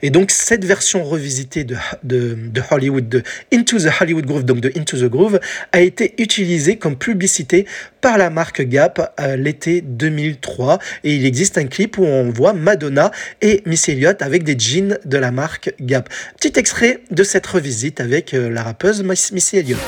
Et 0.01 0.10
donc, 0.10 0.31
cette 0.31 0.65
version 0.65 1.03
revisitée 1.03 1.63
de, 1.63 1.75
de, 2.03 2.62
Hollywood, 2.69 3.08
de 3.08 3.24
Into 3.53 3.77
the 3.79 3.89
Hollywood 4.00 4.25
Groove, 4.25 4.43
donc 4.43 4.60
de 4.60 4.72
Into 4.77 4.98
the 4.98 5.10
Groove, 5.10 5.39
a 5.72 5.81
été 5.81 6.15
utilisée 6.17 6.77
comme 6.77 6.98
publicité 6.98 7.65
par 8.01 8.17
la 8.17 8.29
marque 8.29 8.62
Gap 8.62 9.13
l'été 9.38 9.81
2003. 9.81 10.79
Et 11.03 11.15
il 11.15 11.25
existe 11.25 11.58
un 11.58 11.65
clip 11.65 11.98
où 11.98 12.03
on 12.03 12.29
voit 12.29 12.53
Madonna 12.53 13.12
et 13.41 13.62
Miss 13.65 13.88
Elliott 13.89 14.22
avec 14.22 14.43
des 14.43 14.58
jeans 14.58 14.98
de 15.05 15.17
la 15.17 15.28
marque 15.31 15.74
Gap. 15.81 16.09
Petit 16.39 16.57
extrait 16.59 17.01
de 17.12 17.24
cette 17.24 17.48
revisite 17.48 18.00
avec 18.01 18.33
euh, 18.33 18.50
la 18.50 18.63
rappeuse 18.63 19.03
Missy 19.03 19.57
Elliott. 19.57 19.79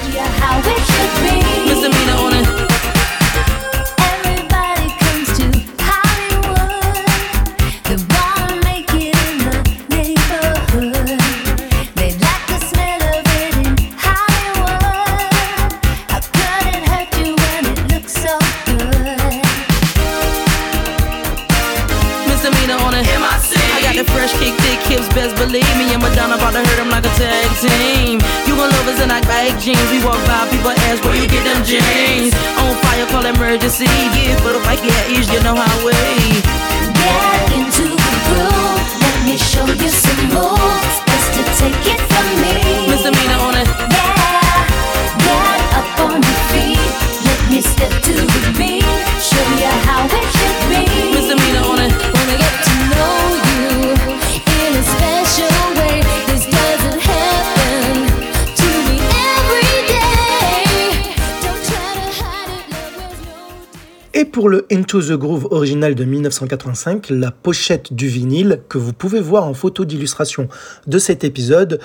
Pour 64.41 64.49
le 64.49 64.65
Into 64.71 64.99
the 64.99 65.11
Groove 65.11 65.47
original 65.51 65.93
de 65.93 66.03
1985, 66.03 67.11
la 67.11 67.29
pochette 67.29 67.93
du 67.93 68.07
vinyle 68.07 68.61
que 68.69 68.79
vous 68.79 68.91
pouvez 68.91 69.19
voir 69.19 69.45
en 69.45 69.53
photo 69.53 69.85
d'illustration 69.85 70.49
de 70.87 70.97
cet 70.97 71.23
épisode 71.23 71.79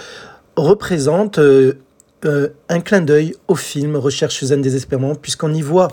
représente 0.57 1.39
euh, 2.27 2.49
un 2.69 2.81
clin 2.81 3.01
d'œil 3.01 3.35
au 3.49 3.55
film 3.57 3.97
Recherche 3.97 4.35
Suzanne 4.35 4.61
désespérément, 4.63 5.15
puisqu'on 5.15 5.55
y 5.55 5.63
voit 5.63 5.89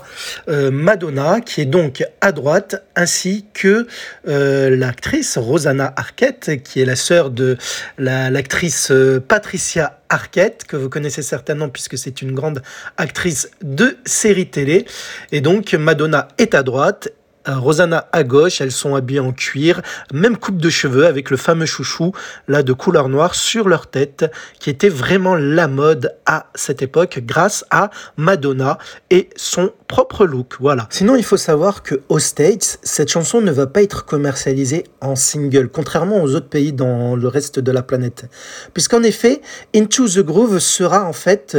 euh, 0.48 0.70
Madonna, 0.70 1.40
qui 1.40 1.60
est 1.62 1.66
donc 1.66 2.04
à 2.20 2.32
droite, 2.32 2.84
ainsi 2.96 3.46
que 3.54 3.86
euh, 4.28 4.76
l'actrice 4.76 5.38
Rosanna 5.38 5.92
Arquette, 5.96 6.62
qui 6.62 6.80
est 6.80 6.84
la 6.84 6.96
sœur 6.96 7.30
de 7.30 7.56
la- 7.98 8.30
l'actrice 8.30 8.92
Patricia 9.28 10.00
Arquette, 10.08 10.64
que 10.66 10.76
vous 10.76 10.88
connaissez 10.88 11.22
certainement 11.22 11.68
puisque 11.68 11.96
c'est 11.98 12.20
une 12.22 12.32
grande 12.32 12.62
actrice 12.96 13.50
de 13.62 13.96
séries 14.04 14.50
télé. 14.50 14.84
Et 15.32 15.40
donc 15.40 15.72
Madonna 15.74 16.28
est 16.38 16.54
à 16.54 16.62
droite 16.62 17.08
Rosanna 17.46 18.08
à 18.12 18.24
gauche, 18.24 18.60
elles 18.60 18.72
sont 18.72 18.94
habillées 18.94 19.20
en 19.20 19.32
cuir, 19.32 19.82
même 20.12 20.36
coupe 20.36 20.58
de 20.58 20.70
cheveux 20.70 21.06
avec 21.06 21.30
le 21.30 21.36
fameux 21.36 21.66
chouchou 21.66 22.12
là 22.48 22.62
de 22.62 22.72
couleur 22.72 23.08
noire 23.08 23.34
sur 23.34 23.68
leur 23.68 23.86
tête, 23.86 24.30
qui 24.58 24.70
était 24.70 24.88
vraiment 24.88 25.34
la 25.34 25.68
mode 25.68 26.14
à 26.26 26.46
cette 26.54 26.82
époque 26.82 27.20
grâce 27.24 27.64
à 27.70 27.90
Madonna 28.16 28.78
et 29.10 29.30
son 29.36 29.72
propre 29.88 30.26
look. 30.26 30.56
Voilà. 30.60 30.86
Sinon, 30.90 31.16
il 31.16 31.24
faut 31.24 31.36
savoir 31.36 31.82
que 31.82 32.00
aux 32.08 32.18
States, 32.18 32.78
cette 32.82 33.10
chanson 33.10 33.40
ne 33.40 33.52
va 33.52 33.66
pas 33.66 33.82
être 33.82 34.04
commercialisée 34.04 34.84
en 35.00 35.16
single, 35.16 35.68
contrairement 35.68 36.22
aux 36.22 36.34
autres 36.34 36.48
pays 36.48 36.72
dans 36.72 37.16
le 37.16 37.28
reste 37.28 37.60
de 37.60 37.72
la 37.72 37.82
planète, 37.82 38.26
puisqu'en 38.72 39.02
effet, 39.02 39.40
Into 39.74 40.08
the 40.08 40.20
Groove 40.20 40.58
sera 40.58 41.04
en 41.04 41.12
fait 41.12 41.56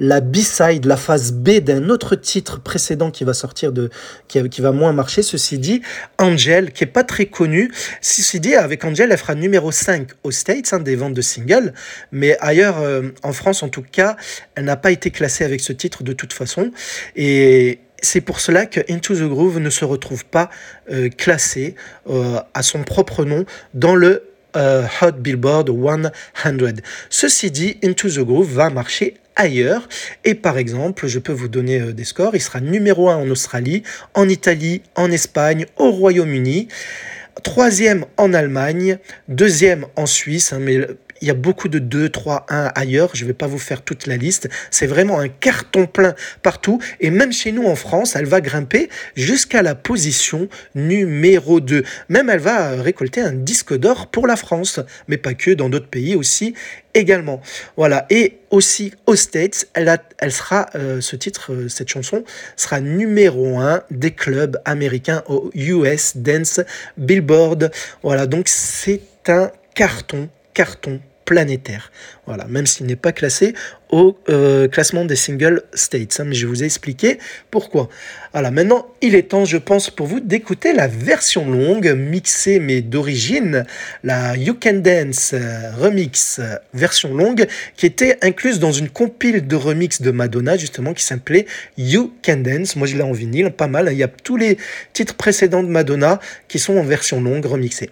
la 0.00 0.20
B-side, 0.20 0.84
la 0.86 0.96
phase 0.96 1.32
B 1.32 1.60
d'un 1.60 1.90
autre 1.90 2.14
titre 2.16 2.60
précédent 2.60 3.10
qui 3.10 3.24
va 3.24 3.34
sortir 3.34 3.72
de, 3.72 3.90
qui, 4.28 4.48
qui 4.48 4.60
va 4.60 4.72
moins 4.72 4.92
marcher. 4.92 5.22
Ceci 5.26 5.58
dit, 5.58 5.82
Angel, 6.18 6.72
qui 6.72 6.84
est 6.84 6.88
pas 6.88 7.04
très 7.04 7.26
connu. 7.26 7.70
Ceci 8.00 8.40
dit, 8.40 8.54
avec 8.54 8.84
Angel, 8.84 9.10
elle 9.12 9.18
fera 9.18 9.34
numéro 9.34 9.70
5 9.72 10.08
aux 10.22 10.30
States, 10.30 10.72
hein, 10.72 10.80
des 10.80 10.96
ventes 10.96 11.14
de 11.14 11.22
singles. 11.22 11.72
Mais 12.12 12.36
ailleurs, 12.40 12.78
euh, 12.78 13.10
en 13.22 13.32
France 13.32 13.62
en 13.62 13.68
tout 13.68 13.84
cas, 13.90 14.16
elle 14.54 14.64
n'a 14.64 14.76
pas 14.76 14.90
été 14.90 15.10
classée 15.10 15.44
avec 15.44 15.60
ce 15.60 15.72
titre 15.72 16.02
de 16.02 16.12
toute 16.12 16.32
façon. 16.32 16.70
Et 17.16 17.80
c'est 18.02 18.20
pour 18.20 18.40
cela 18.40 18.66
que 18.66 18.80
Into 18.90 19.14
the 19.14 19.28
Groove 19.28 19.58
ne 19.58 19.70
se 19.70 19.84
retrouve 19.84 20.24
pas 20.24 20.50
euh, 20.90 21.08
classé 21.08 21.74
euh, 22.08 22.40
à 22.54 22.62
son 22.62 22.82
propre 22.82 23.24
nom 23.24 23.44
dans 23.74 23.94
le 23.94 24.24
euh, 24.56 24.86
Hot 25.02 25.12
Billboard 25.12 25.68
100. 25.68 26.10
Ceci 27.10 27.50
dit, 27.50 27.78
Into 27.84 28.08
the 28.08 28.20
Groove 28.20 28.52
va 28.52 28.70
marcher 28.70 29.14
ailleurs. 29.36 29.88
Et 30.24 30.34
par 30.34 30.58
exemple, 30.58 31.06
je 31.06 31.18
peux 31.18 31.32
vous 31.32 31.48
donner 31.48 31.80
euh, 31.80 31.92
des 31.92 32.04
scores. 32.04 32.34
Il 32.34 32.40
sera 32.40 32.60
numéro 32.60 33.08
1 33.08 33.16
en 33.16 33.30
Australie, 33.30 33.82
en 34.14 34.28
Italie, 34.28 34.82
en 34.94 35.10
Espagne, 35.10 35.66
au 35.76 35.90
Royaume-Uni. 35.90 36.68
Troisième 37.42 38.06
en 38.16 38.32
Allemagne, 38.32 38.98
deuxième 39.28 39.86
en 39.94 40.06
Suisse, 40.06 40.54
hein, 40.54 40.60
Il 41.20 41.28
y 41.28 41.30
a 41.30 41.34
beaucoup 41.34 41.68
de 41.68 41.78
2, 41.78 42.08
3, 42.08 42.46
1 42.48 42.72
ailleurs. 42.74 43.10
Je 43.14 43.22
ne 43.22 43.28
vais 43.28 43.34
pas 43.34 43.46
vous 43.46 43.58
faire 43.58 43.82
toute 43.82 44.06
la 44.06 44.16
liste. 44.16 44.48
C'est 44.70 44.86
vraiment 44.86 45.18
un 45.18 45.28
carton 45.28 45.86
plein 45.86 46.14
partout. 46.42 46.80
Et 47.00 47.10
même 47.10 47.32
chez 47.32 47.52
nous 47.52 47.64
en 47.64 47.76
France, 47.76 48.16
elle 48.16 48.26
va 48.26 48.40
grimper 48.40 48.88
jusqu'à 49.16 49.62
la 49.62 49.74
position 49.74 50.48
numéro 50.74 51.60
2. 51.60 51.84
Même 52.08 52.30
elle 52.30 52.40
va 52.40 52.82
récolter 52.82 53.20
un 53.20 53.32
disque 53.32 53.76
d'or 53.76 54.08
pour 54.08 54.26
la 54.26 54.36
France, 54.36 54.80
mais 55.08 55.16
pas 55.16 55.34
que, 55.34 55.50
dans 55.50 55.68
d'autres 55.68 55.88
pays 55.88 56.14
aussi 56.14 56.54
également. 56.94 57.40
Voilà. 57.76 58.06
Et 58.10 58.38
aussi 58.50 58.92
aux 59.06 59.16
States, 59.16 59.68
elle, 59.74 60.32
sera, 60.32 60.66
euh, 60.74 61.00
ce 61.00 61.16
titre, 61.16 61.52
euh, 61.52 61.68
cette 61.68 61.88
chanson, 61.88 62.24
sera 62.56 62.80
numéro 62.80 63.58
1 63.58 63.82
des 63.90 64.12
clubs 64.12 64.58
américains 64.64 65.22
au 65.28 65.50
US 65.54 66.16
Dance 66.16 66.60
Billboard. 66.96 67.70
Voilà. 68.02 68.26
Donc 68.26 68.48
c'est 68.48 69.02
un 69.28 69.50
carton, 69.74 70.28
carton 70.56 71.00
planétaire. 71.26 71.90
Voilà, 72.24 72.46
même 72.46 72.66
s'il 72.66 72.86
n'est 72.86 72.96
pas 72.96 73.12
classé 73.12 73.52
au 73.90 74.16
euh, 74.28 74.68
classement 74.68 75.04
des 75.04 75.16
single 75.16 75.62
states. 75.74 76.18
hein, 76.20 76.24
mais 76.24 76.34
je 76.34 76.46
vous 76.46 76.62
ai 76.62 76.66
expliqué 76.66 77.18
pourquoi. 77.50 77.88
Voilà, 78.32 78.50
maintenant, 78.50 78.86
il 79.02 79.14
est 79.16 79.28
temps, 79.30 79.44
je 79.44 79.58
pense, 79.58 79.90
pour 79.90 80.06
vous 80.06 80.20
d'écouter 80.20 80.72
la 80.72 80.86
version 80.86 81.50
longue, 81.50 81.88
mixée 81.96 82.60
mais 82.60 82.80
d'origine, 82.80 83.64
la 84.04 84.36
You 84.36 84.54
Can 84.54 84.78
Dance 84.90 85.32
euh, 85.34 85.72
remix 85.76 86.38
euh, 86.38 86.54
version 86.72 87.12
longue, 87.12 87.46
qui 87.76 87.86
était 87.86 88.16
incluse 88.22 88.58
dans 88.60 88.72
une 88.72 88.88
compile 88.88 89.46
de 89.46 89.56
remix 89.56 90.00
de 90.00 90.12
Madonna, 90.12 90.56
justement, 90.56 90.94
qui 90.94 91.04
s'appelait 91.04 91.46
You 91.76 92.14
Can 92.24 92.38
Dance. 92.38 92.76
Moi, 92.76 92.86
je 92.86 92.96
l'ai 92.96 93.02
en 93.02 93.12
vinyle, 93.12 93.50
pas 93.50 93.66
mal. 93.66 93.88
hein. 93.88 93.92
Il 93.92 93.98
y 93.98 94.04
a 94.04 94.08
tous 94.08 94.36
les 94.36 94.56
titres 94.92 95.16
précédents 95.16 95.64
de 95.64 95.68
Madonna 95.68 96.20
qui 96.48 96.58
sont 96.60 96.76
en 96.78 96.84
version 96.84 97.20
longue 97.20 97.44
remixée. 97.46 97.90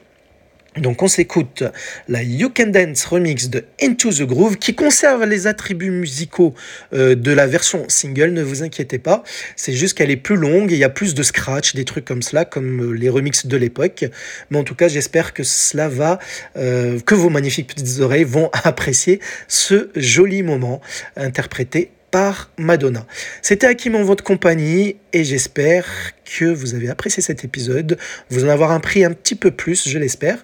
Donc 0.76 1.02
on 1.02 1.08
s'écoute 1.08 1.62
la 2.08 2.22
You 2.24 2.50
Can 2.54 2.68
Dance 2.68 3.04
remix 3.04 3.48
de 3.48 3.64
Into 3.80 4.10
the 4.10 4.22
Groove 4.22 4.56
qui 4.56 4.74
conserve 4.74 5.24
les 5.24 5.46
attributs 5.46 5.90
musicaux 5.90 6.54
euh, 6.92 7.14
de 7.14 7.30
la 7.30 7.46
version 7.46 7.84
single, 7.88 8.32
ne 8.32 8.42
vous 8.42 8.64
inquiétez 8.64 8.98
pas. 8.98 9.22
C'est 9.54 9.72
juste 9.72 9.96
qu'elle 9.96 10.10
est 10.10 10.16
plus 10.16 10.36
longue, 10.36 10.72
et 10.72 10.74
il 10.74 10.78
y 10.78 10.84
a 10.84 10.88
plus 10.88 11.14
de 11.14 11.22
scratch, 11.22 11.74
des 11.74 11.84
trucs 11.84 12.04
comme 12.04 12.22
cela, 12.22 12.44
comme 12.44 12.82
euh, 12.82 12.92
les 12.92 13.08
remixes 13.08 13.46
de 13.46 13.56
l'époque. 13.56 14.04
Mais 14.50 14.58
en 14.58 14.64
tout 14.64 14.74
cas, 14.74 14.88
j'espère 14.88 15.32
que 15.32 15.44
cela 15.44 15.88
va, 15.88 16.18
euh, 16.56 16.98
que 17.00 17.14
vos 17.14 17.30
magnifiques 17.30 17.68
petites 17.68 18.00
oreilles 18.00 18.24
vont 18.24 18.50
apprécier 18.64 19.20
ce 19.46 19.90
joli 19.94 20.42
moment 20.42 20.80
interprété 21.16 21.90
par 22.14 22.48
Madonna. 22.58 23.06
C'était 23.42 23.66
Hakim 23.66 23.96
en 23.96 24.04
votre 24.04 24.22
compagnie 24.22 24.94
et 25.12 25.24
j'espère 25.24 25.84
que 26.24 26.44
vous 26.44 26.76
avez 26.76 26.88
apprécié 26.88 27.24
cet 27.24 27.42
épisode, 27.42 27.98
vous 28.30 28.44
en 28.44 28.48
avoir 28.50 28.70
appris 28.70 29.04
un 29.04 29.10
petit 29.10 29.34
peu 29.34 29.50
plus, 29.50 29.88
je 29.88 29.98
l'espère. 29.98 30.38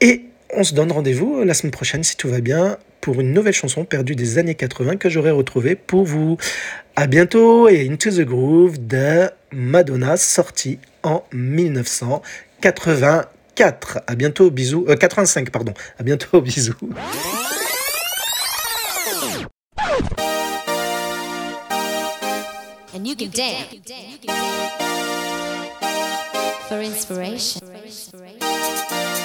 Et 0.00 0.22
on 0.52 0.64
se 0.64 0.74
donne 0.74 0.90
rendez-vous 0.90 1.44
la 1.44 1.54
semaine 1.54 1.70
prochaine 1.70 2.02
si 2.02 2.16
tout 2.16 2.28
va 2.28 2.40
bien 2.40 2.76
pour 3.00 3.20
une 3.20 3.32
nouvelle 3.32 3.54
chanson 3.54 3.84
perdue 3.84 4.16
des 4.16 4.38
années 4.38 4.56
80 4.56 4.96
que 4.96 5.08
j'aurai 5.08 5.30
retrouvée 5.30 5.76
pour 5.76 6.04
vous. 6.04 6.38
À 6.96 7.06
bientôt 7.06 7.68
et 7.68 7.88
Into 7.88 8.10
the 8.10 8.22
Groove 8.22 8.84
de 8.84 9.30
Madonna 9.52 10.16
sorti 10.16 10.80
en 11.04 11.22
1984. 11.32 14.00
À 14.08 14.16
bientôt, 14.16 14.50
bisous. 14.50 14.86
Euh, 14.88 14.96
85, 14.96 15.50
pardon. 15.50 15.72
À 16.00 16.02
bientôt, 16.02 16.40
bisous. 16.40 16.74
And 22.96 23.06
you 23.06 23.14
can 23.14 23.28
dance. 23.28 23.68
For 26.66 26.80
inspiration. 26.80 27.60
Come 28.40 29.15